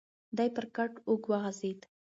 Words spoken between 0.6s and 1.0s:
کټ